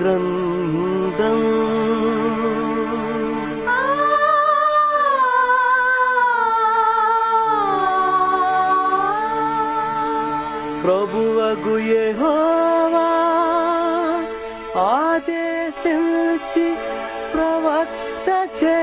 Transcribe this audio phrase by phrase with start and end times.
[0.00, 1.40] గ్రంథం
[10.82, 13.08] ప్రభువగు యెహోవా
[14.80, 16.66] ఆదేశించి
[17.34, 18.28] ప్రవక్త
[18.58, 18.76] చే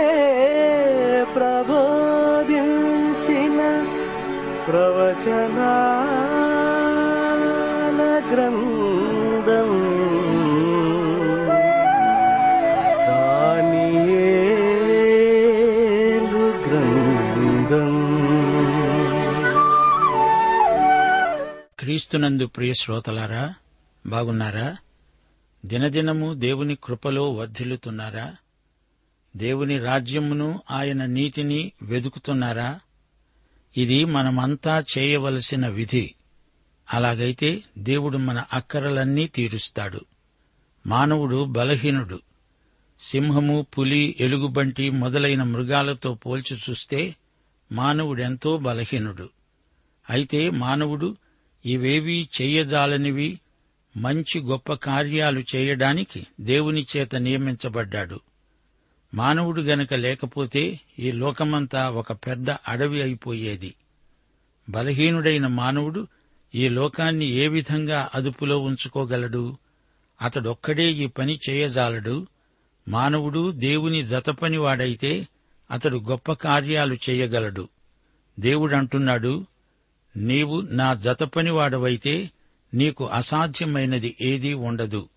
[1.35, 3.59] ప్రబోధించిన
[4.67, 5.61] ప్రవచనాల
[8.33, 8.76] గ్రంథ.
[21.97, 23.53] క్రీస్తునందు ప్రియ శ్రోతలారా
[24.07, 24.77] బాగున్నారా?
[25.65, 28.35] దినదినము దేవుని కృపలో వర్ధిల్లుతున్నారా?
[29.37, 32.79] దేవుని రాజ్యమును ఆయన నీతిని వెదుకుతున్నారా?
[33.77, 36.15] ఇది మనమంతా చేయవలసిన విధి.
[36.93, 40.01] అలాగైతే దేవుడు మన అక్కరలన్నీ తీరుస్తాడు.
[40.87, 42.19] మానవుడు బలహీనుడు.
[42.99, 47.15] సింహము పులి ఎలుగుబంటి మొదలైన మృగాలతో పోల్చి చూస్తే
[47.71, 49.29] మానవుడెంతో బలహీనుడు.
[50.09, 51.17] అయితే మానవుడు
[51.67, 53.39] ఇవేవీ చెయ్యజాలనివి
[53.97, 58.19] మంచి గొప్ప కార్యాలు చేయడానికి దేవుని చేత నియమించబడ్డాడు.
[59.13, 63.73] మానవుడు గనక లేకపోతే ఈ లోకమంతా ఒక పెద్ద అడవి అయిపోయేది.
[64.69, 66.07] బలహీనుడైన మానవుడు
[66.55, 69.57] ఈ లోకాన్ని ఏ విధంగా అదుపులో ఉంచుకోగలడు?
[70.21, 72.27] అతడొక్కడే ఈ పని చేయజాలడు.
[72.87, 75.27] మానవుడు దేవుని జతపనివాడైతే
[75.71, 77.69] అతడు గొప్ప కార్యాలు చేయగలడు.
[78.39, 79.45] దేవుడంటున్నాడు
[80.17, 82.31] నీవు నా జతపనివాడవైతే
[82.73, 85.09] నీకు అసాధ్యమైనది ఏదీ ఉండదు.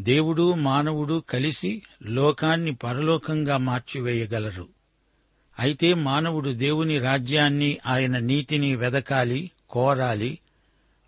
[0.00, 4.68] దేవుడు మానవుడు కలిసి లోకాన్ని పరలోకంగా మార్చివేయగలరు.
[5.58, 10.38] అయితే మానవుడు దేవుని రాజ్యాన్ని ఆయన నీతిని వెదకాలి కోరాలి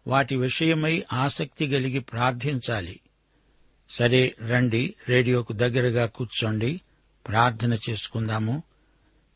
[0.06, 3.00] వాటి విషయమై ఆసక్తి కలిగి ప్రార్థించాలి.
[3.90, 6.80] సరే రండి రేడియోకు దగ్గరగా కూర్చోండి
[7.28, 8.62] ప్రార్థన చేసుకుందాము.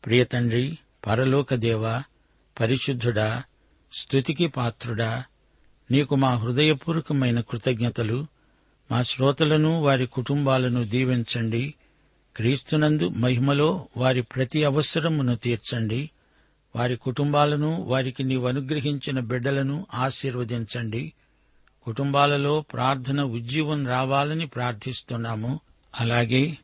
[0.05, 0.77] ప్రియతండ్రి
[1.07, 2.03] పరలోకదేవ
[2.59, 3.43] పరిశుద్ధుడా
[3.93, 5.23] స్థుతికి పాత్రుడా
[5.91, 8.27] నీకు మా హృదయపూర్వకమైన కృతజ్ఞతలు.
[8.91, 11.73] మా శ్రోతలను వారి కుటుంబాలను దీవించండి.
[12.35, 16.09] క్రీస్తునందు మహిమలో వారి ప్రతి అవసరమును తీర్చండి.
[16.75, 21.13] వారి కుటుంబాలను వారికి నీవు అనుగ్రహించిన బిడ్డలను ఆశీర్వదించండి.
[21.83, 25.59] కుటుంబాలలో ప్రార్థన ఉజ్జీవం రావాలని ప్రార్థిస్తున్నాము.
[25.99, 26.57] అలాగే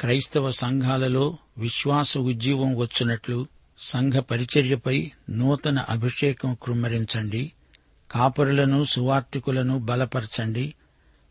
[0.00, 3.46] క్రైస్తవ సంఘాలలో విశ్వాస ఉజ్జీవం వచ్చినట్లు
[3.78, 7.52] సంఘ పరిచర్యపై నూతన అభిషేకం కృమ్మరించండి.
[8.10, 10.74] కాపరులను సువార్థికులను బలపరచండి.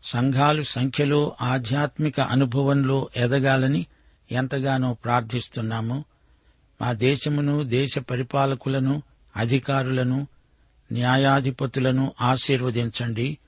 [0.04, 3.86] సంఘాలు సంఖ్యలో ఆధ్యాత్మిక అనుభవంలో ఎదగాలని
[4.32, 6.04] ఎంతగానో ప్రార్థిస్తున్నాము.
[6.80, 9.02] మా దేశమును దేశ పరిపాలకులను
[9.36, 10.26] అధికారులను
[10.92, 13.38] న్యాయాధిపతులను ఆశీర్వదించండి.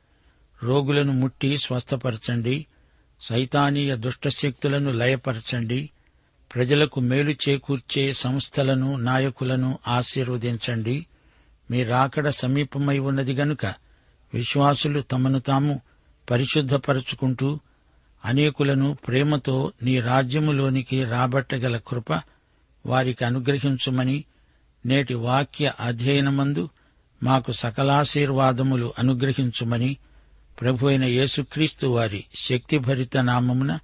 [0.63, 2.67] రోగులను ముట్టి స్వస్థపరచండి.
[3.21, 5.91] సైతానీయ దుష్టశక్తులను లయపరచండి.
[6.57, 11.07] ప్రజలకు మేలు చేకూర్చే సంస్థలను నాయకులను ఆశీర్వదించండి.
[11.71, 13.67] మీ రాకడ సమీపమై ఉన్నది గనుక
[14.35, 15.81] విశ్వాసులు తమను తాము
[16.31, 17.61] పరిశుద్ధపరచుకుంటూ
[18.25, 22.23] అనేకులను ప్రేమతో నీ రాజ్యములోనికి రాబట్టగల కృప
[22.87, 24.25] వారికి అనుగ్రహించుమని
[24.87, 26.69] నేటి వాక్య అధ్యయనమందు
[27.23, 29.97] మాకు సకలాశీర్వాదములు అనుగ్రహించుమని
[30.61, 33.79] ప్రభు అయిన యేసుక్రీస్తు వారి శక్తిభరిత నామమున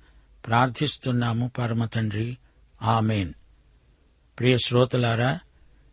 [0.47, 2.37] ప్రార్థిస్తున్నాము పరమతండ్రి.
[2.83, 3.33] ఆమెన్.
[4.39, 5.39] ప్రియ శ్రోతలారా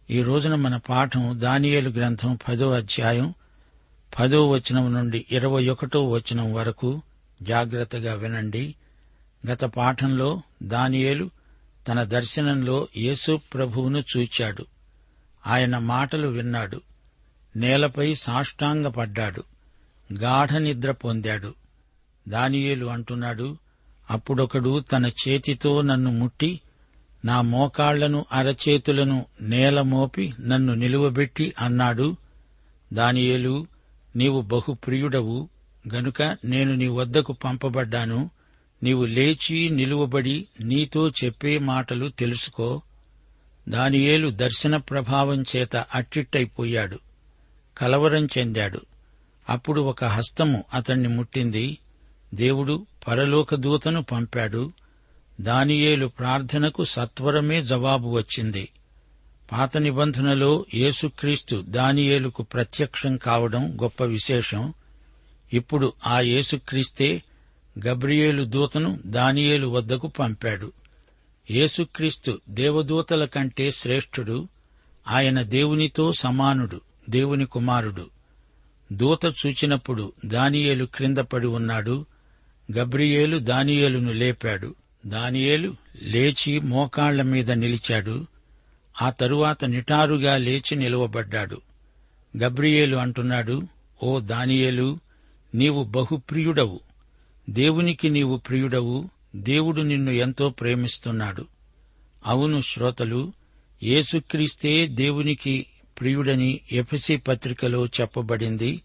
[0.09, 3.33] ఈ రోజున మన పాఠం దానియేలు గ్రంథం పదో అధ్యాయం
[4.19, 7.01] పదో వచనం నుండి ఇరవై ఒకటో వచనం వరకు
[7.41, 8.75] జాగ్రత్తగా వినండి.
[9.51, 11.29] గత పాఠంలో దానియేలు
[11.87, 14.65] తన దర్శనంలో యేసు ప్రభువును చూచాడు.
[15.47, 16.81] ఆయన మాటలు విన్నాడు.
[17.55, 19.43] నేలపై సాష్టాంగపడ్డాడు.
[20.13, 21.53] గాఢ నిద్ర పొందాడు.
[22.27, 23.57] దానియేలు అంటున్నాడు
[24.09, 26.61] అప్పుడొకడు తన చేతితో నన్ను ముట్టి
[27.25, 32.15] నా మోకాళ్ళను అరచేతులను నేల మోపి నన్ను నిలువబెట్టి అన్నాడు.
[32.93, 33.67] దానియేలు
[34.15, 35.49] నీవు బహుప్రియుడవు
[35.93, 38.29] గనుక నేను నీ వద్దకు పంపబడ్డాను.
[38.83, 42.81] నీవు లేచి నిలువబడి నీతో చెప్పే మాటలు తెలుసుకో.
[43.69, 46.99] దానియేలు దర్శన ప్రభావం చేత అట్టిట్టయిపోయాడు.
[47.77, 48.81] కలవరం చెందాడు.
[49.49, 51.77] అప్పుడు ఒక హస్తము అతణ్ణి ముట్టింది.
[52.33, 54.71] దేవుడు పరలోక దూతను పంపాడు.
[55.39, 58.69] దానియేలు ప్రార్థనకు సత్వరమే జవాబు వచ్చింది.
[59.51, 64.73] పాత నిబంధనలో యేసుక్రీస్తు దానియేలుకు ప్రత్యక్షం కావడం గొప్ప విశేషం.
[65.53, 67.23] ఇప్పుడు ఆ యేసుక్రీస్తే
[67.87, 70.71] గబ్రియేలు దూతను దానియేలు వద్దకు పంపాడు.
[71.51, 74.47] యేసుక్రీస్తు దేవదూతల కంటే శ్రేష్ఠుడు
[75.07, 78.09] ఆయన దేవునితో సమానుడు దేవుని కుమారుడు.
[78.93, 82.05] దూత చూచినప్పుడు దానియేలు క్రింద పడి ఉన్నాడు
[82.77, 84.75] గబ్రియేలు దానియేలును లేపాడు.
[85.05, 88.25] దానియేలు లేచి మోకాళ్ళ మీద నిలిచాడు.
[89.01, 91.61] ఆ తరువాత నిటారుగా లేచి నిలువబడ్డాడు.
[92.37, 93.61] గబ్రియేలు అంటున్నాడు
[94.03, 94.99] ఓ దానియేలు
[95.55, 96.79] నీవు బహుప్రియుడవు.
[97.49, 99.09] దేవునికి నీవు ప్రియుడవు.
[99.35, 101.45] దేవుడు నిన్ను ఎంతో ప్రేమిస్తున్నాడు.
[102.25, 103.33] అవును శ్రోతలు
[103.83, 105.65] యేసుక్రీస్తే దేవునికి
[105.99, 108.81] ప్రియుడని ఎఫసి పత్రికలో చెప్పబడింది.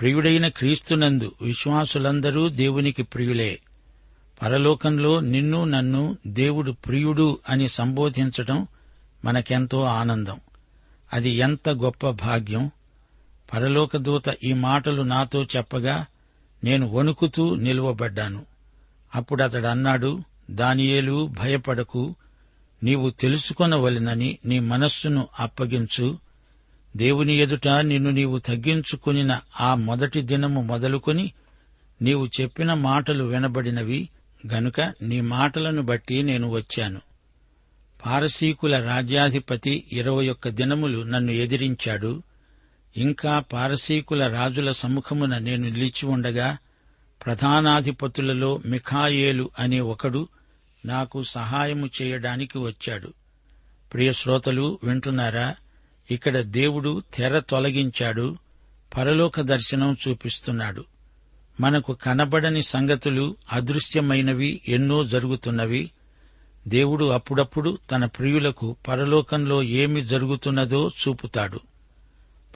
[0.00, 3.58] ప్రియుడైన క్రీస్తునందు విశ్వాసులందరూ దేవునికి ప్రియులే.
[4.42, 8.66] పరలోకంలో నిన్ను నన్ను దేవుడు ప్రియుడు అని సంబోధించటం
[9.24, 10.40] మనకెంతో ఆనందం.
[11.12, 12.70] అది ఎంత గొప్ప భాగ్యం.
[13.54, 16.06] పరలోకదూత ఈ మాటలు నాతో చెప్పగా
[16.64, 18.42] నేను వణుకుతూ నిలువబడ్డాను.
[19.14, 20.20] అప్పుడతడన్నాడు
[20.50, 22.14] దానియేలు భయపడకు.
[22.82, 26.18] నీవు తెలుసుకొనవలెనని నీ మనస్సును అప్పగించు.
[26.96, 31.32] దేవుని ఎదుట నిన్ను నీవు తగ్గించుకునిన ఆ మొదటి దినము మొదలుకొని
[32.02, 34.08] నీవు చెప్పిన మాటలు వినబడినవి.
[34.46, 37.00] గనుక నీ మాటలను బట్టి నేను వచ్చాను.
[38.06, 42.22] పారసీకుల రాజ్యాధిపతి ఇరవై ఒక్క దినములు నన్ను ఎదిరించాడు.
[42.96, 46.58] ఇంకా పారసీకుల రాజుల సముఖమున నేను నిలిచి ఉండగా
[47.26, 50.28] ప్రధానాధిపతులలో మిఖాయేలు అనే ఒకడు
[50.84, 53.12] నాకు సహాయము చేయడానికి వచ్చాడు.
[53.92, 55.54] ప్రియ శ్రోతలు వింటున్నారా?
[56.10, 58.36] ఇక్కడ దేవుడు తెర తొలగించాడు
[58.96, 60.84] పరలోక దర్శనం చూపిస్తున్నాడు.
[61.60, 65.90] మనకు కనబడని సంగతులు అదృశ్యమైనవి ఎన్నో జరుగుతున్నవి.
[66.68, 71.60] దేవుడు అప్పుడప్పుడు తన ప్రియులకు పరలోకంలో ఏమి జరుగుతున్నదో చూపుతాడు.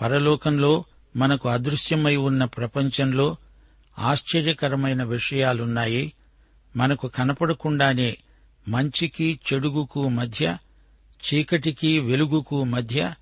[0.00, 0.84] పరలోకంలో
[1.16, 3.36] మనకు అదృశ్యమై ఉన్న ప్రపంచంలో
[3.98, 6.12] ఆశ్చర్యకరమైన విషయాలున్నాయి.
[6.76, 8.16] మనకు కనపడకుండానే
[8.68, 10.56] మంచికి చెడుగుకు మధ్య
[11.22, 13.14] చీకటికి వెలుగుకు మధ్య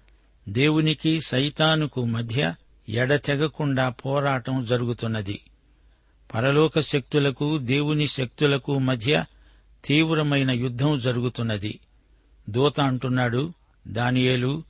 [0.48, 2.54] దేవునికి సైతానుకు మధ్య
[2.88, 5.40] ఎడతెగకుండా పోరాటం జరుగుతున్నది.
[6.34, 9.24] పరలోక శక్తులకు దేవుని శక్తులకు మధ్య
[9.84, 11.78] తీవ్రమైన యుద్ధం జరుగుతున్నది.
[12.50, 13.52] దూత అంటున్నాడు
[13.88, 14.62] దానియేలు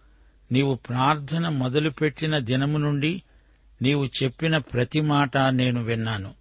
[0.53, 3.23] నీవు ప్రార్థన మొదలుపెట్టిన దినము నుండి
[3.83, 6.35] నీవు చెప్పిన ప్రతి మాట నేను విన్నాను.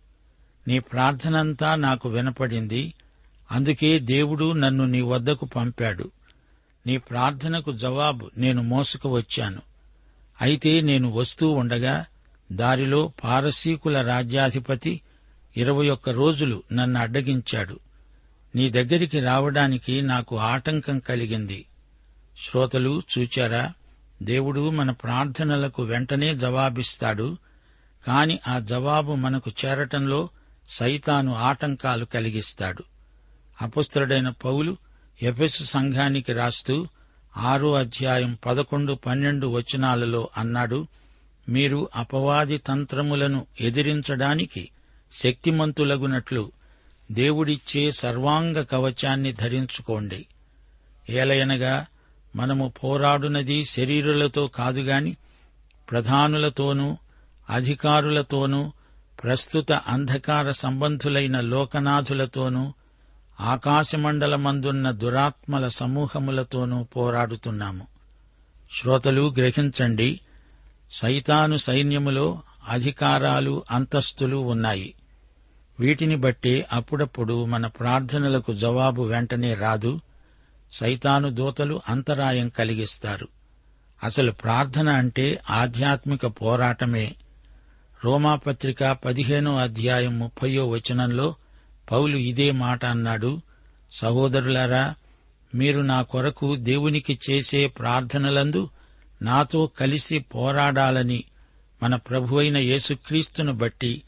[0.68, 2.94] నీ ప్రార్థనంతా నాకు వినపడింది.
[3.52, 6.12] అందుకే దేవుడు నన్ను నీ వద్దకు పంపాడు.
[6.88, 9.62] నీ ప్రార్థనకు జవాబు నేను మోసుకు వచ్చాను.
[10.42, 12.06] అయితే నేను వస్తూ ఉండగా
[12.52, 15.02] దారిలో పారసీకుల రాజ్యాధిపతి
[15.58, 17.80] ఇరవై ఒక్క రోజులు నన్ను అడ్డగించాడు.
[18.56, 21.66] నీ దగ్గరికి రావడానికి నాకు ఆటంకం కలిగింది.
[22.38, 23.74] శ్రోతలు చూచారా?
[24.24, 27.38] దేవుడు మన ప్రార్థనలకు వెంటనే జవాబిస్తాడు.
[28.08, 30.30] కాని ఆ జవాబు మనకు చేరటంలో
[30.70, 32.84] సైతాను ఆటంకాలు కలిగిస్తాడు.
[33.62, 34.78] అపుస్తుడైన పౌలు
[35.22, 36.88] ఎఫెసు సంఘానికి రాస్తూ
[37.38, 40.88] ఆరో అధ్యాయం పదకొండు పన్నెండు వచనాలలో అన్నాడు
[41.50, 44.70] మీరు అపవాది తంత్రములను ఎదిరించడానికి
[45.12, 46.52] శక్తిమంతులగునట్లు
[47.12, 50.26] దేవుడిచ్చే సర్వాంగ కవచాన్ని ధరించుకోండి.
[51.10, 51.86] ఏలయనగా
[52.36, 55.18] మనము పోరాడునది శరీరులతో కాదుగాని
[55.92, 56.98] ప్రధానులతోనూ
[57.50, 58.72] అధికారులతోనూ
[59.24, 62.74] ప్రస్తుత అంధకార సంబంధులైన లోకనాథులతోనూ
[63.40, 67.88] ఆకాశమండలమందున్న దురాత్మల సమూహములతోనూ పోరాడుతున్నాము.
[68.72, 70.20] శ్రోతలు గ్రహించండి
[70.92, 74.94] సైతాను సైన్యములో అధికారాలు అంతస్తులు ఉన్నాయి.
[75.80, 80.00] వీటిని బట్టి అప్పుడప్పుడు మన ప్రార్థనలకు జవాబు వెంటనే రాదు.
[80.74, 83.28] సైతాను దూతలు అంతరాయం కలిగిస్తారు.
[84.04, 87.16] అసలు ప్రార్థన అంటే ఆధ్యాత్మిక పోరాటమే.
[88.06, 91.36] రోమాపత్రిక పదిహేనో అధ్యాయం ముప్పయో వచనంలో
[91.92, 93.42] పౌలు ఇదే మాట అన్నాడు.
[93.92, 94.96] సహోదరులారా
[95.56, 98.70] మీరు నా కొరకు దేవునికి చేసే ప్రార్థనలందు
[99.22, 101.24] నాతో కలిసి పోరాడాలని
[101.84, 104.02] మన ప్రభువైన యేసుక్రీస్తును బట్టి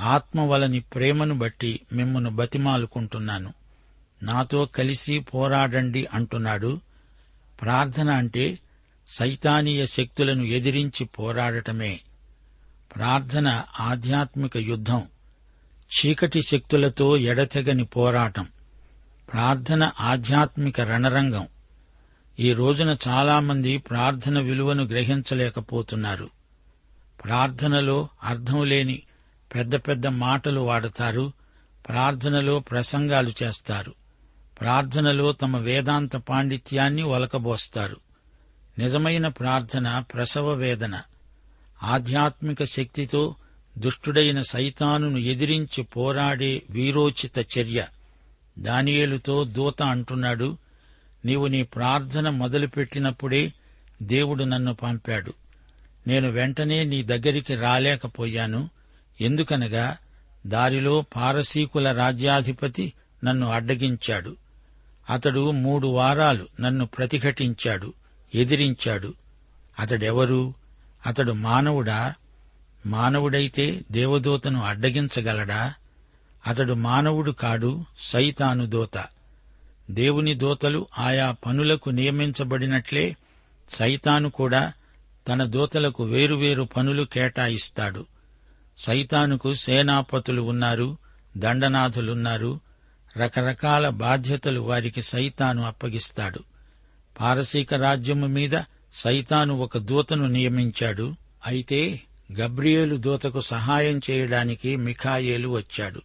[0.00, 3.52] ఆత్మవలని ప్రేమను బట్టి మిమ్మను బతిమాలుకుంటున్నాను.
[4.22, 6.80] నాతో కలిసి పోరాడండి అంటున్నాడు.
[7.62, 8.58] ప్రార్థన అంటే
[9.06, 12.00] సైతానీయ శక్తులను ఎదిరించి పోరాడటమే.
[12.96, 15.02] ప్రార్థన ఆధ్యాత్మిక యుద్ధం.
[15.90, 18.46] చీకటి శక్తులతో ఎడతెగని పోరాటం.
[19.32, 21.46] ప్రార్థన ఆధ్యాత్మిక రణరంగం.
[22.40, 26.30] ఈ రోజున చాలామంది ప్రార్థన విలువను గ్రహించలేకపోతున్నారు.
[27.24, 29.02] ప్రార్థనలో అర్థం లేని
[29.54, 31.32] పెద్ద పెద్ద మాటలు వాడతారు
[31.88, 33.94] ప్రార్థనలో ప్రసంగాలు చేస్తారు.
[34.60, 37.96] ప్రార్థనలో తమ వేదాంత పాండిత్యాన్ని ఒలకబోస్తారు.
[38.78, 41.02] నిజమైన ప్రార్థన ప్రసవ వేదన.
[41.82, 43.34] ఆధ్యాత్మిక శక్తితో
[43.78, 47.86] దుష్టుడైన సైతానును ఎదిరించి పోరాడే వీరోచిత చర్య.
[48.58, 50.56] దానియేలుతో దూత అంటున్నాడు
[51.24, 53.52] నీవు నీ ప్రార్థన మొదలుపెట్టినప్పుడే
[54.02, 55.32] దేవుడు నన్ను పంపాడు.
[56.06, 58.68] నేను వెంటనే నీ దగ్గరికి రాలేకపోయాను.
[59.20, 59.96] ఎందుకనగా
[60.46, 62.92] దారిలో పారసీకుల రాజ్యాధిపతి
[63.24, 64.36] నన్ను అడ్డగించాడు.
[65.10, 67.92] అతడు మూడు వారాలు నన్ను ప్రతిఘటించాడు
[68.34, 69.14] ఎదిరించాడు.
[69.78, 70.54] అతడెవరు?
[71.06, 72.14] అతడు మానవుడా?
[72.86, 75.74] మానవుడైతే దేవదూతను అడ్డగించగలడా?
[76.46, 79.04] అతడు మానవుడు కాడు సైతాను దూత.
[79.90, 83.16] దేవుని దూతలు ఆయా పనులకు నియమించబడినట్లే
[83.70, 84.72] సైతాను కూడా
[85.28, 88.06] తన దూతలకు వేరువేరు పనులు కేటాయిస్తాడు.
[88.80, 90.96] సైతానుకు సేనాపతులు ఉన్నారు
[91.36, 92.60] దండనాథులున్నారు
[93.16, 96.40] రకరకాల బాధ్యతలు వారికి సైతాను అప్పగిస్తాడు.
[97.20, 101.14] పారసీక రాజ్యము మీద సైతాను ఒక దూతను నియమించాడు.
[101.46, 102.00] అయితే
[102.40, 106.02] గబ్రియేలు దూతకు సహాయం చేయడానికి మిఖాయేలు వచ్చాడు.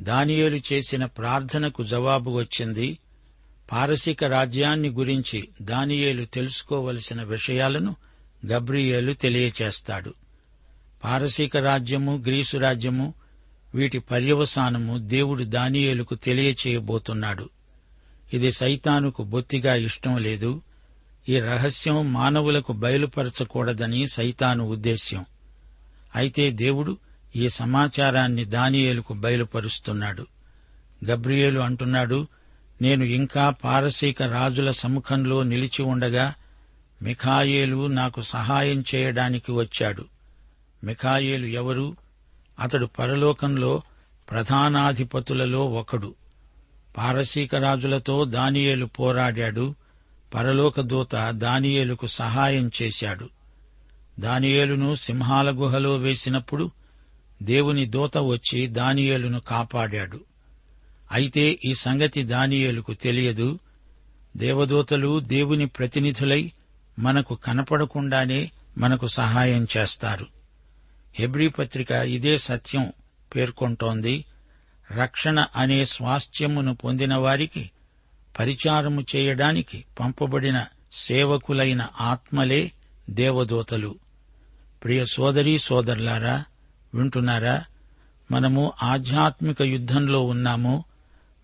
[0.00, 2.98] దానియేలు చేసిన ప్రార్థనకు జవాబు వచ్చింది
[3.72, 7.96] పారసీక రాజ్యాన్ని గురించి దానియేలు తెలుసుకోవలసిన విషయాలను
[8.46, 10.14] గబ్రియేలు తెలియచేస్తాడు.
[11.04, 13.14] పారసీక రాజ్యము గ్రీసు రాజ్యము
[13.74, 17.48] వీటి పర్యవసానము దేవుడు దానియేలుకు తెలియచేయబోతున్నాడు.
[18.32, 20.62] ఇది సైతానుకు బొత్తిగా ఇష్టం లేదు.
[21.28, 25.24] ఈ రహస్యం మానవులకు బయలుపరచకూడదని సైతాను ఉద్దేశ్యం.
[26.16, 26.96] అయితే దేవుడు
[27.36, 30.26] ఈ సమాచారాన్ని దానియేలుకు బయలుపరుస్తున్నాడు.
[31.10, 32.26] గబ్రియేలు అంటున్నాడు
[32.82, 36.34] నేను ఇంకా పారసీక రాజుల సముఖంలో నిలిచి ఉండగా
[37.02, 40.04] మిఖాయేలు నాకు సహాయం చేయడానికి వచ్చాడు.
[40.84, 41.96] మిఖాయేలు ఎవరు?
[42.60, 43.82] అతడు పరలోకంలో
[44.30, 46.14] ప్రధానాధిపతులలో ఒకడు.
[46.98, 49.74] పారసీక రాజులతో దానియేలు పోరాడాడు.
[50.34, 53.28] పరలోక దూత దానియేలుకు సహాయం చేశాడు.
[54.20, 56.70] దానియేలును సింహాల గుహలో వేసినప్పుడు
[57.42, 60.20] దేవుని దూత వచ్చి దానియేలును కాపాడాడు.
[61.12, 63.58] అయితే ఈ సంగతి దానియేలుకు తెలియదు.
[64.36, 66.52] దేవదూతలు దేవుని ప్రతినిధులై
[66.98, 70.35] మనకు కనపడకుండానే మనకు సహాయం చేస్తారు.
[71.18, 72.92] హెబ్రీ పత్రిక ఇదే సత్యం
[73.36, 74.24] పేర్కొంటోంది.
[74.90, 77.70] రక్షణ అనే స్వాస్థ్యమును పొందిన వారికి
[78.38, 82.72] పరిచారము చేయడానికి పంపబడిన సేవకులైన ఆత్మలే
[83.10, 83.94] దేవదూతలు.
[84.84, 86.44] ప్రియ సోదరీ సోదరులారా
[86.94, 87.64] వింటున్నారా?
[88.30, 90.84] మనము ఆధ్యాత్మిక యుద్ధంలో ఉన్నాము.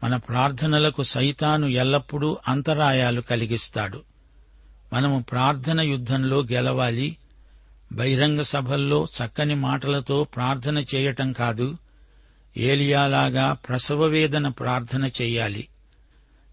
[0.04, 4.02] మన ప్రార్థనలకు సైతాను ఎల్లప్పుడూ అంతరాయాలు కలిగిస్తాడు.
[4.92, 7.16] మనము ప్రార్థన యుద్ధంలో గెలవాలి.
[7.92, 11.76] బహిరంగ సభల్లో చక్కని మాటలతో ప్రార్థన చేయటం కాదు
[12.56, 15.68] ఏలియాలాగా ప్రసవవేదన ప్రార్థన చెయ్యాలి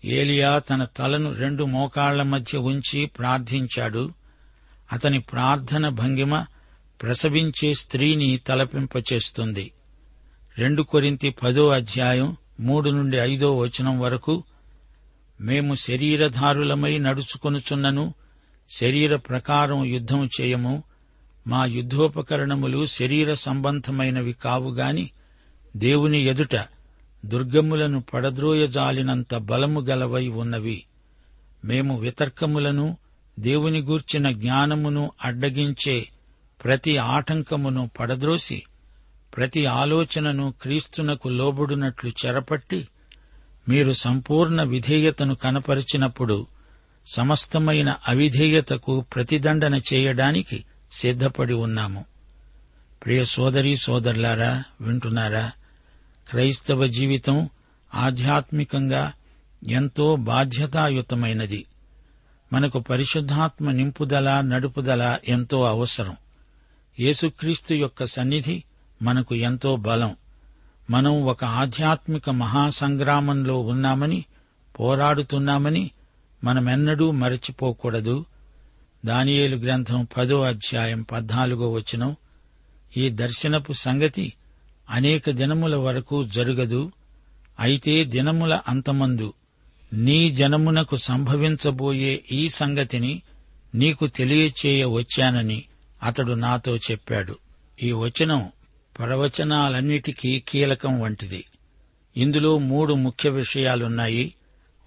[0.06, 4.12] ఏలియా తన తలను రెండు మోకాళ్ళ మధ్య ఉంచి ప్రార్థించాడు.
[4.92, 6.46] అతని ప్రార్థన భంగిమ
[7.02, 9.72] ప్రసవించే స్త్రీని తలపింపచేస్తుంది.
[10.58, 14.44] రెండు కొరింతి పదో అధ్యాయం మూడు నుండి ఐదో వచనం వరకు
[15.42, 18.14] మేము శరీరధారులమై నడుచుకొనుచున్నను
[18.70, 20.84] శరీర ప్రకారం యుద్ధం చేయము
[21.48, 25.10] మా యుద్ధోపకరణములు శరీర సంబంధమైనవి కావుగాని
[25.76, 26.66] దేవుని ఎదుట
[27.26, 30.84] దుర్గములను పడద్రోయజాలినంత బలము గలవై ఉన్నవి.
[31.66, 32.98] మేము వితర్కములను
[33.40, 36.08] దేవుని గూర్చిన జ్ఞానమును అడ్డగించే
[36.64, 38.64] ప్రతి ఆటంకమును పడద్రోసి
[39.38, 42.88] ప్రతి ఆలోచనను క్రీస్తునకు లోబడునట్లు చెరపట్టి
[43.70, 46.48] మీరు సంపూర్ణ విధేయతను కనపరిచినప్పుడు
[47.08, 52.06] సమస్తమైన అవిధేయతకు ప్రతిదండన చేయడానికి సిద్ధపడి ఉన్నాము.
[53.06, 55.52] ప్రియ సోదరీ సోదరులారా వింటున్నారా?
[56.30, 57.50] క్రైస్తవ జీవితం
[57.96, 59.14] ఆధ్యాత్మికంగా
[59.70, 61.66] ఎంతో బాధ్యతాయుతమైనది.
[62.54, 66.16] మనకు పరిశుద్ధాత్మ నింపుదల నడుపుదల ఎంతో అవసరం.
[67.00, 68.64] యేసుక్రీస్తు యొక్క సన్నిధి
[69.02, 70.16] మనకు ఎంతో బలం.
[70.90, 74.26] మనం ఒక ఆధ్యాత్మిక మహాసంగ్రామంలో ఉన్నామని
[74.80, 75.92] పోరాడుతున్నామని
[76.44, 78.26] మనమెన్నడూ మరచిపోకూడదు.
[79.06, 82.16] దానియేలు గ్రంథం పదో అధ్యాయం పద్నాలుగో వచనం.
[82.98, 84.34] ఈ దర్శనపు సంగతి
[84.90, 86.92] అనేక దినముల వరకు జరుగదు.
[87.60, 89.34] అయితే దినముల అంతమందు
[89.94, 93.22] నీ జనమునకు సంభవించబోయే ఈ సంగతిని
[93.76, 95.64] నీకు తెలియచేయ వచ్చానని
[96.04, 97.38] అతడు నాతో చెప్పాడు.
[97.84, 98.50] ఈ వచనం
[98.98, 101.46] ప్రవచనాలన్నిటికీ కీలకం వంటిది.
[102.18, 104.34] ఇందులో మూడు ముఖ్య విషయాలున్నాయి.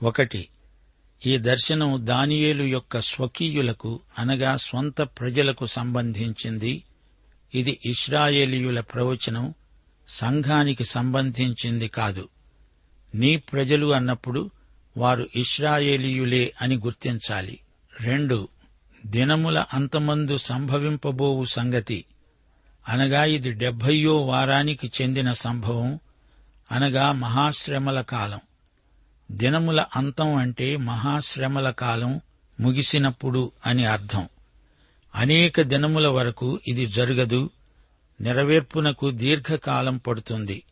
[0.02, 0.48] ఒకటి
[1.26, 6.84] ఈ దర్శనం దానియేలు యొక్క స్వకీయులకు అనగా స్వంత ప్రజలకు సంబంధించింది.
[7.54, 9.54] ఇది ఇస్రాయేలీయుల ప్రవచనం
[10.08, 12.28] సంఘానికి సంబంధించింది కాదు.
[13.14, 14.50] నీ ప్రజలు అన్నప్పుడు
[14.96, 17.58] వారు ఇస్రాయేలీయులే అని గుర్తించాలి.
[18.00, 18.48] రెండు
[19.06, 22.04] దినముల అంతమందు సంభవింపబోవు సంగతి.
[22.88, 25.98] అనగా ఇది డెబ్బయో వారానికి చెందిన సంభవం
[26.72, 28.40] అనగా మహాశ్రమల కాలం.
[29.30, 32.20] దినముల అంతం అంటే మహాశ్రమల కాలం
[32.60, 34.28] ముగిసినప్పుడు అని అర్థం.
[35.14, 37.50] అనేక దినముల వరకు ఇది జరగదు
[38.20, 40.62] నెరవేర్పునకు దీర్ఘకాలం పడుతుంది.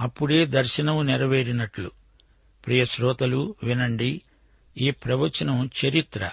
[0.00, 1.90] అప్పుడే దర్శనం నెరవేరినట్లు.
[2.66, 4.22] ప్రియ శ్రోతలు వినండి.
[4.78, 6.30] ఈ ప్రవచనం చరిత్ర.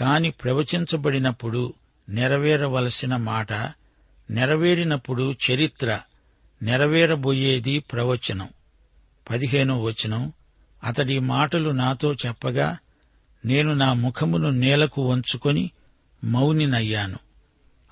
[0.00, 1.74] కాని ప్రవచించబడినప్పుడు
[2.08, 3.52] నెరవేరవలసిన మాట
[4.30, 6.00] నెరవేరినప్పుడు చరిత్ర
[6.62, 8.48] నెరవేరబోయేది ప్రవచనం.
[9.30, 10.32] పదిహేనో వచనం.
[10.84, 12.78] అతడి మాటలు నాతో చెప్పగా
[13.44, 15.70] నేను నా ముఖమును నేలకు వంచుకొని
[16.24, 17.18] మౌనినయ్యాను.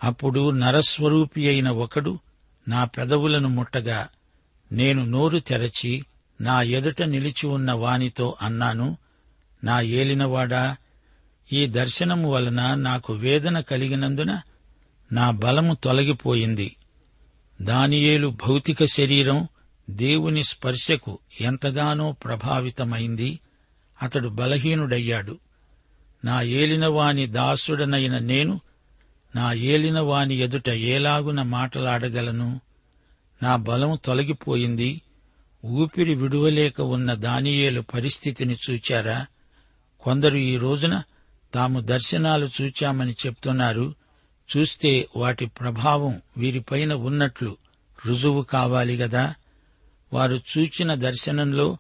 [0.05, 2.19] అప్పుడు నరస్వరూపి అయిన ఒకడు
[2.69, 4.09] నా పెదవులను ముట్టగా
[4.73, 6.05] నేను నోరు తెరచి
[6.41, 8.97] నా ఎదుట నిలిచి ఉన్న వానితో అన్నాను
[9.65, 10.77] నా ఏలినవాడా
[11.53, 14.41] ఈ దర్శనము వలన నాకు వేదన కలిగినందున
[15.13, 16.77] నా బలము తొలగిపోయింది.
[17.63, 19.49] దానియేలు భౌతిక శరీరం
[19.91, 23.41] దేవుని స్పర్శకు ఎంతగానో ప్రభావితమైంది
[24.03, 25.39] అతడు బలహీనుడయ్యాడు.
[26.25, 28.61] నా ఏలినవాని దాసుడనైన నేను
[29.37, 32.61] నా ఏలినవాని ఎదుట ఏలాగున మాటలాడగలను.
[33.43, 35.01] నా బలం తొలగిపోయింది
[35.65, 39.27] ఊపిరి విడువలేక ఉన్న దానియేలు పరిస్థితిని చూచారా?
[40.01, 41.03] కొందరు ఈ రోజున
[41.55, 43.95] తాము దర్శనాలు చూచామని చెప్తున్నారు
[44.57, 47.57] చూస్తే వాటి ప్రభావం వీరిపైన ఉన్నట్లు
[48.07, 49.35] రుజువు కావాలి గదా?
[50.13, 51.77] వారు చూచిన దర్శనంలో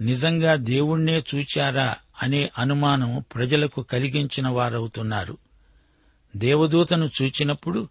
[0.00, 5.38] నిజంగా దేవుణ్ణే చూచారా అనే అనుమానం ప్రజలకు కలిగించిన వారవుతున్నారు.
[6.36, 7.88] దేవదూతను చూచినప్పుడు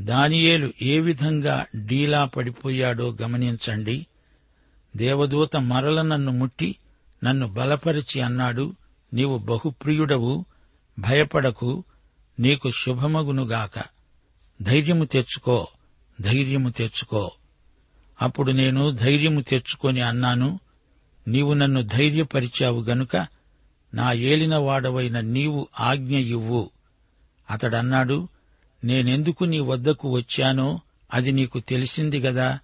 [0.00, 4.06] దానియేలు ఏ విధంగా డీలా పడిపోయాడో గమనించండి.
[4.96, 6.76] దేవదూత మరల నన్ను ముట్టి
[7.24, 8.74] నన్ను బలపరిచి అన్నాడు
[9.14, 10.44] నీవు బహుప్రియుడవు
[10.98, 11.84] భయపడకు
[12.40, 13.84] నీకు శుభమగునుగాక.
[14.62, 15.68] ధైర్యము తెచ్చుకో
[16.20, 17.32] ధైర్యము తెచ్చుకో.
[18.22, 20.60] అప్పుడు నేను ధైర్యము తెచ్చుకొని అన్నాను
[21.28, 23.26] నీవు నన్ను ధైర్యపరిచావు గనుక
[23.94, 26.70] నా ఏలినవాడవైన నీవు ఆజ్ఞ ఇవ్వు.
[27.50, 28.28] అతడన్నాడు
[28.84, 30.80] నేనెందుకు నీ వద్దకు వచ్చానో
[31.14, 32.58] అది నీకు తెలిసింది గదా.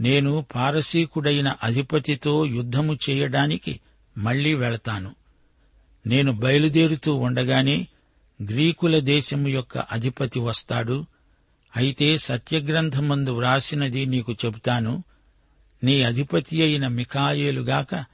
[0.00, 3.80] నేను పారసీకుడైన అధిపతితో యుద్ధము చేయడానికి
[4.18, 5.14] మళ్ళీ వెళతాను.
[6.06, 7.88] నేను బయలుదేరుతూ ఉండగానే
[8.42, 11.06] గ్రీకుల దేశము యొక్క అధిపతి వస్తాడు
[11.78, 15.04] అయితే సత్యగ్రంథమందు వ్రాసినది నీకు చెబుతాను.
[15.84, 18.04] నీ అధిపతి అయిన మిఖాయేలుగాక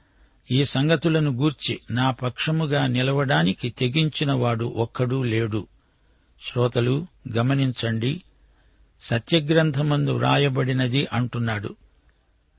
[0.51, 5.67] ఈ సంగతులను గూర్చి నా పక్షముగా నిలవడానికి తెగించినవాడు ఒక్కడూ లేడు.
[6.41, 8.23] శ్రోతలు గమనించండి.
[9.01, 11.75] సత్యగ్రంథమందు వ్రాయబడినది అంటున్నాడు.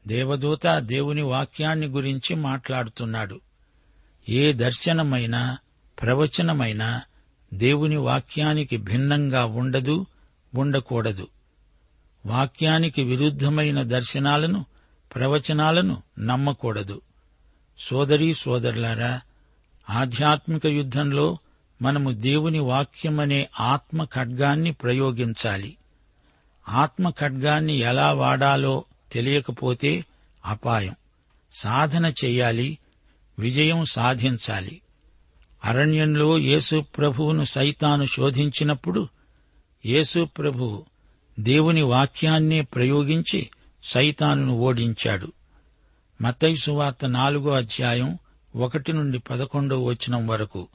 [0.07, 3.41] దేవదూత దేవుని వాక్యాన్ని గురించి మాట్లాడుతున్నాడు.
[4.29, 5.59] ఏ దర్శనమైనా
[6.03, 7.03] ప్రవచనమైనా
[7.55, 10.07] దేవుని వాక్యానికి భిన్నంగా ఉండదు
[10.59, 11.29] ఉండకూడదు.
[12.27, 14.67] వాక్యానికి విరుద్ధమైన దర్శనాలను
[15.15, 17.01] ప్రవచనాలను నమ్మకూడదు.
[17.79, 19.21] సోదరీ సోదరులారా
[19.91, 21.39] ఆధ్యాత్మిక యుద్ధంలో
[21.83, 25.77] మనము దేవుని వాక్యమనే ఆత్మ ఖడ్గాన్ని ప్రయోగించాలి.
[26.69, 30.05] ఆత్మ ఖడ్గాన్ని ఎలా వాడాలో తెలియకపోతే
[30.47, 30.95] అపాయం.
[31.59, 32.79] సాధన చెయ్యాలి
[33.39, 34.81] విజయం సాధించాలి.
[35.65, 39.09] అరణ్యంలో యేసు ప్రభువును సైతాను శోధించినప్పుడు
[39.87, 40.85] యేసు ప్రభు
[41.41, 43.51] దేవుని వాక్యాన్నే ప్రయోగించి
[43.85, 45.33] సైతానును ఓడించాడు.
[46.23, 48.19] మతైసువార్త వార్త నాలుగో అధ్యాయం
[48.57, 50.69] ఒకటి నుండి పదకొండో వచనం వరకు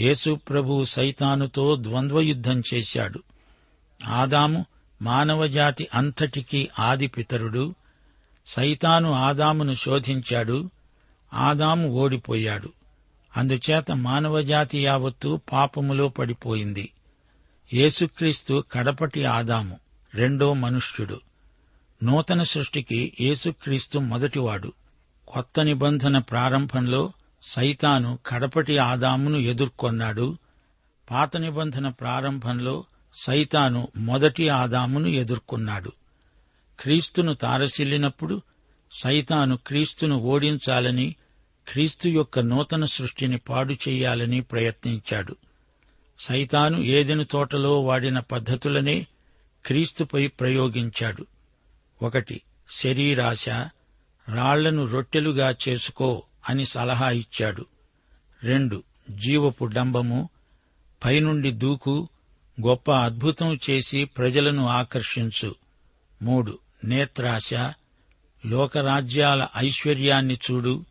[0.00, 3.22] యేసు ప్రభు సైతానుతో ద్వంద్వయుద్ధం చేశాడు.
[4.06, 4.66] ఆదాము
[5.02, 7.74] మానవజాతి అంతటికీ ఆదిపితరుడు.
[8.46, 10.70] సైతాను ఆదామును శోధించాడు.
[11.34, 12.72] ఆదాము ఓడిపోయాడు.
[13.36, 16.90] అందుచేత మానవజాతి యావత్తు పాపములో పడిపోయింది.
[17.74, 19.78] యేసుక్రీస్తు కడపటి ఆదాము
[20.14, 21.20] రెండో మనుష్యుడు.
[22.02, 24.72] నూతన సృష్టికి యేసుక్రీస్తు మొదటివాడు.
[25.28, 30.36] కొత్త నిబంధన ప్రారంభంలో సైతాను కడపటి ఆదామును ఎదుర్కొన్నాడు.
[31.10, 35.92] పాత నిబంధన ప్రారంభంలో సైతాను మొదటి ఆదామును ఎదుర్కొన్నాడు.
[36.80, 38.42] క్రీస్తును తారసిల్లినప్పుడు
[39.02, 41.16] సైతాను క్రీస్తును ఓడించాలని
[41.68, 45.36] క్రీస్తు యొక్క నూతన సృష్టిని పాడు చేయాలని ప్రయత్నించాడు.
[46.22, 49.06] సైతాను ఏదెను తోటలో వాడిన పద్ధతులనే
[49.66, 51.26] క్రీస్తుపై ప్రయోగించాడు.
[52.02, 53.48] ఒకటి శరీరాశ
[54.28, 57.66] రాళ్ళను రొట్టెలుగా చేసుకో అని సలహా ఇచ్చాడు.
[58.42, 60.28] రెండు జీవపు డంబము
[61.04, 62.08] పైనుండి దూకు
[62.66, 65.54] గొప్ప అద్భుతం చేసి ప్రజలను ఆకర్షించు.
[66.22, 67.54] మూడు నేత్రాశ
[68.46, 70.84] లోకరాజ్యాల ఐశ్వర్యాన్ని చూడు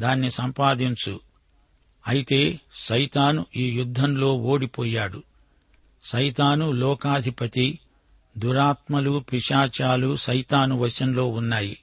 [0.00, 1.20] దాన్ని సంపాదించు.
[2.08, 5.22] అయితే సైతాను ఈ యుద్ధంలో ఓడిపోయాడు.
[6.04, 7.78] సైతాను లోకాధిపతి
[8.38, 11.78] దురాత్మలు పిశాచాలు సైతాను వశంలో ఉన్నాయి.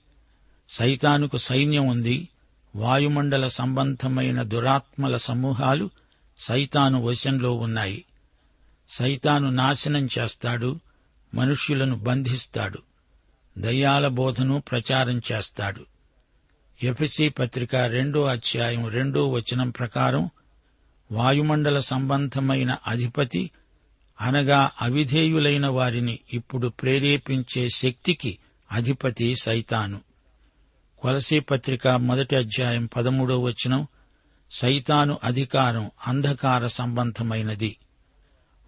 [0.70, 2.30] సైతానుకు సైన్యం ఉంది.
[2.76, 5.90] వాయుమండల సంబంధమైన దురాత్మల సమూహాలు
[6.40, 8.06] సైతాను వశంలో ఉన్నాయి.
[8.90, 10.80] సైతాను నాశనం చేస్తాడు
[11.36, 12.80] మనుష్యులను బంధిస్తాడు
[13.58, 15.97] దయ్యాల బోధను ప్రచారం చేస్తాడు.
[16.84, 20.30] ఎఫ్ఎసి పత్రిక రెండో అధ్యాయం రెండో వచనం ప్రకారం
[21.12, 23.52] వాయుమండల సంబంధమైన అధిపతి
[24.22, 28.38] అనగా అవిధేయులైన వారిని ఇప్పుడు ప్రేరేపించే శక్తికి
[28.72, 30.02] అధిపతి సైతాను.
[31.00, 33.88] కొలసీ పత్రిక మొదటి అధ్యాయం పదమూడో వచనం
[34.52, 37.78] సైతాను అధికారం అంధకార సంబంధమైనది.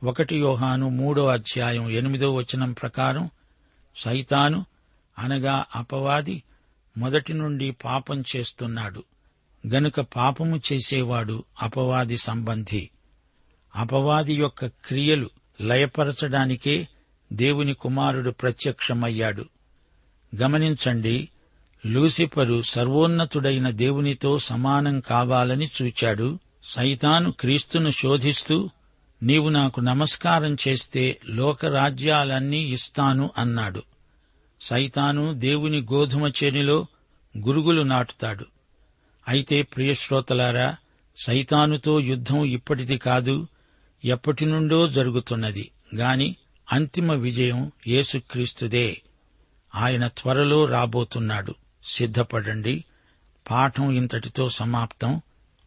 [0.04, 3.30] ఒకటి యోహాను మూడో అధ్యాయం ఎనిమిదో వచనం ప్రకారం
[3.96, 4.66] సైతాను
[5.20, 6.44] అనగా అపవాది
[6.98, 9.04] మొదటి నుండి పాపం చేస్తున్నాడు.
[9.68, 12.90] గనుక పాపము చేసేవాడు అపవాది సంబంధి.
[13.76, 15.30] అపవాది యొక్క క్రియలు
[15.62, 16.88] లయపరచడానికే
[17.34, 19.46] దేవుని కుమారుడు ప్రత్యక్షమయ్యాడు.
[20.36, 21.30] గమనించండి
[21.86, 26.40] లూసిఫరు సర్వోన్నతుడైన దేవునితో సమానం కావాలని చూచాడు.
[26.64, 28.70] సైతాను క్రీస్తును శోధిస్తూ
[29.24, 33.84] నీవు నాకు నమస్కారం చేస్తే లోకరాజ్యాలన్నీ ఇస్తాను అన్నాడు.
[34.62, 36.88] సైతాను దేవుని గోధుమ చేనిలో
[37.38, 38.46] గురుగులు నాటుతాడు.
[39.28, 40.76] అయితే ప్రియశ్రోతలారా
[41.18, 43.48] సైతానుతో యుద్ధం ఇప్పటిది కాదు
[44.06, 45.72] ఎప్పటి నుండో జరుగుతున్నది.
[45.96, 46.36] గాని
[46.72, 49.02] అంతిమ విజయం యేసుక్రీస్తుదే.
[49.76, 51.56] ఆయన త్వరలో రాబోతున్నాడు.
[51.86, 52.86] సిద్ధపడండి.
[53.50, 55.22] పాఠం ఇంతటితో సమాప్తం.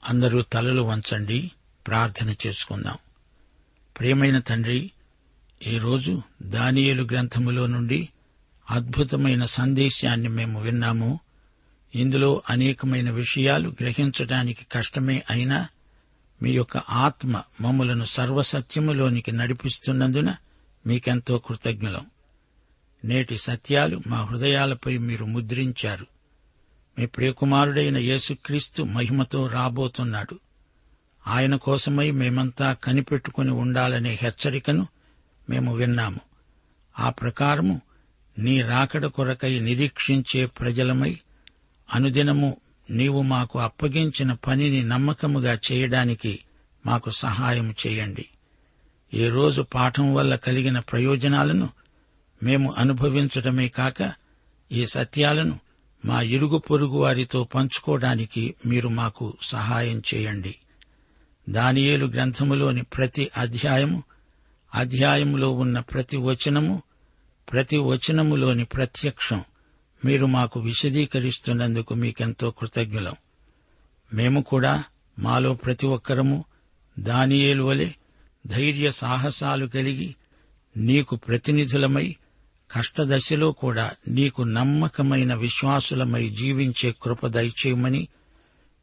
[0.08, 1.50] అందరూ తలలు వంచండి.
[1.86, 2.96] ప్రార్థన చేసుకుందాం.
[3.98, 4.90] ప్రియమైన తండ్రి
[5.66, 8.08] ఈరోజు దానియేలు గ్రంథములో నుండి
[8.72, 11.20] అద్భుతమైన సందేశాన్ని మేము విన్నాము.
[11.94, 15.68] ఇందులో అనేకమైన విషయాలు గ్రహించటానికి కష్టమే అయినా
[16.42, 20.34] మీ యొక్క ఆత్మ మమ్మలను సర్వసత్యములోనికి నడిపిస్తున్నందున
[20.86, 22.06] మీకెంతో కృతజ్ఞులం.
[23.04, 26.06] నేటి సత్యాలు మా హృదయాలపై మీరు ముద్రించారు.
[26.98, 30.38] మీ ప్రియకుమారుడైన యేసుక్రీస్తు మహిమతో రాబోతున్నాడు.
[31.26, 34.86] ఆయన కోసమై మేమంతా కనిపెట్టుకుని ఉండాలనే హెచ్చరికను
[35.50, 36.20] మేము విన్నాము.
[36.98, 37.80] ఆ ప్రకారము
[38.38, 41.18] నీ రాకడ కొరకై నిరీక్షించే ప్రజలమై
[41.94, 42.56] అనుదినము
[42.90, 46.38] నీవు మాకు అప్పగించిన పనిని నమ్మకముగా చేయడానికి
[46.86, 48.28] మాకు సహాయం చేయండి.
[49.14, 51.68] ఈ రోజు పాఠం వల్ల కలిగిన ప్రయోజనాలను
[52.42, 54.12] మేము అనుభవించటమే కాక
[54.72, 55.58] ఈ సత్యాలను
[56.04, 60.54] మా ఇరుగు పొరుగు వారితో పంచుకోవడానికి మీరు మాకు సహాయం చేయండి.
[61.48, 64.02] దానియేలు గ్రంథములోని ప్రతి అధ్యాయము
[64.74, 66.82] అధ్యాయములో ఉన్న ప్రతి వచనము
[67.50, 69.44] ప్రతి వచనములోని ప్రత్యక్షం
[70.04, 73.14] మీరు మాకు విశదీకరిస్తున్నందుకు మీకెంతో కృతజ్ఞులం.
[74.14, 74.84] మేము కూడా
[75.18, 76.44] మాలో ప్రతి ఒక్కరము
[76.98, 77.90] దానియేలు వలె
[78.46, 80.14] ధైర్య సాహసాలు కలిగి
[80.76, 82.16] నీకు ప్రతినిధులమై
[82.70, 88.08] కష్టదశలో కూడా నీకు నమ్మకమైన విశ్వాసులమై జీవించే కృప దయచేయమని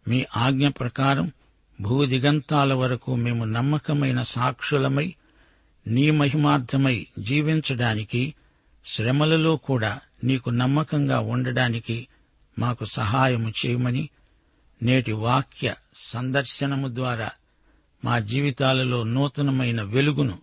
[0.08, 1.32] మీ ఆజ్ఞ ప్రకారం
[1.82, 5.16] భూదిగంతాల వరకు మేము నమ్మకమైన సాక్షులమై
[5.88, 8.34] నీ మహిమార్థమై జీవించడానికి
[8.86, 12.08] శ్రమలలో కూడా నీకు నమ్మకంగా ఉండడానికి
[12.60, 14.10] మాకు సహాయము చేయమని
[14.84, 17.30] నేటి వాక్య సందర్శనము ద్వారా
[18.06, 20.40] మా జీవితాలలో నూతనమైన వెలుగును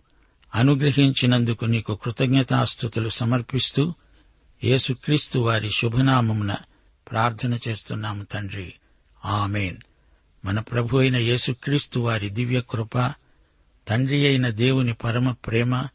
[0.55, 3.93] అనుగ్రహించినందుకు నీకు కృతజ్ఞతాస్థుతులు సమర్పిస్తూ
[4.63, 6.55] యేసుక్రీస్తు వారి శుభనామమున
[7.11, 8.73] ప్రార్థన చేస్తున్నాము తండ్రి.
[9.25, 9.77] ఆమెన్.
[10.45, 13.13] మన ప్రభు అయిన యేసుక్రీస్తు వారి దివ్య కృప
[13.87, 15.87] తండ్రి అయిన దేవుని పరమ ప్రేమ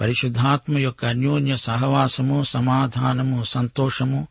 [0.00, 4.28] పరిశుద్ధాత్మ యొక్క అన్యోన్య సహవాసము సమాధానము సంతోషము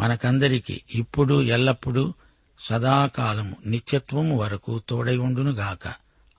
[0.00, 2.14] మనకందరికీ ఇప్పుడు ఎల్లప్పుడూ
[2.60, 5.92] సదాకాలము నిత్యత్వము వరకు తోడై ఉండునుగాక.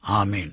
[0.09, 0.51] ఆమెన్.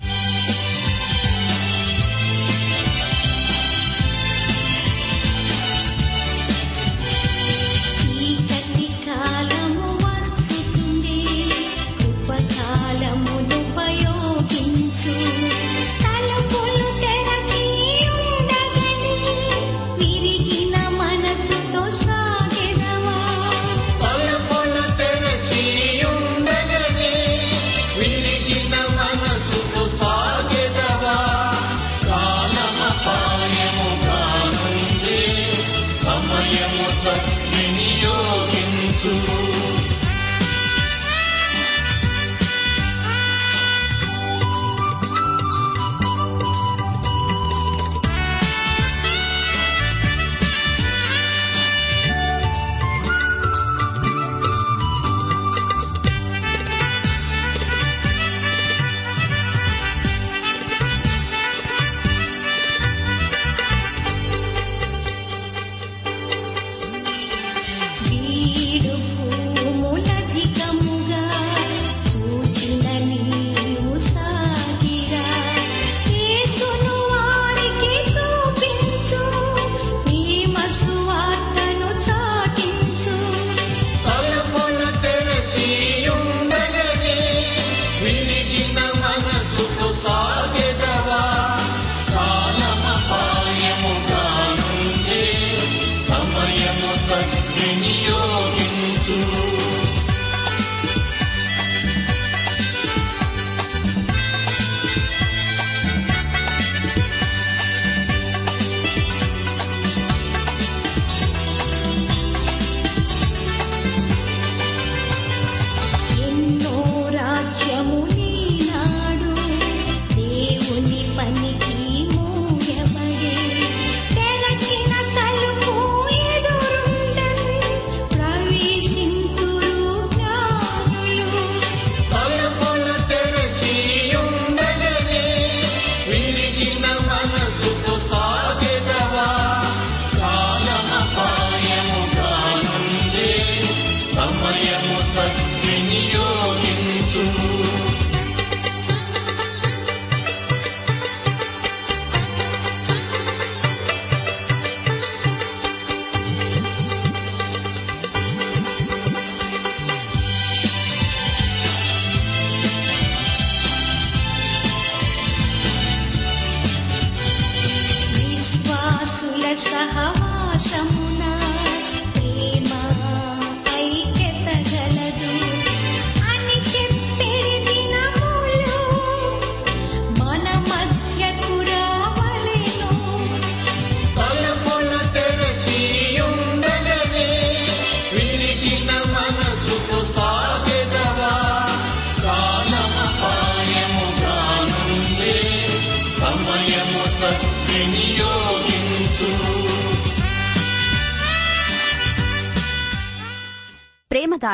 [97.58, 98.12] 愿你有
[98.54, 99.65] 病毒